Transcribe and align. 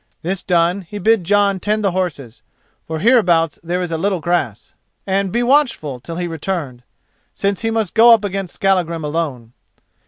This 0.23 0.41
done, 0.41 0.81
he 0.81 0.97
bid 0.97 1.23
Jon 1.23 1.59
tend 1.59 1.83
the 1.83 1.91
horses—for 1.91 2.97
hereabouts 2.97 3.59
there 3.61 3.83
is 3.83 3.91
a 3.91 3.99
little 3.99 4.19
grass—and 4.19 5.31
be 5.31 5.43
watchful 5.43 5.99
till 5.99 6.15
he 6.15 6.25
returned, 6.25 6.81
since 7.35 7.61
he 7.61 7.69
must 7.69 7.93
go 7.93 8.09
up 8.09 8.25
against 8.25 8.55
Skallagrim 8.55 9.03
alone. 9.03 9.53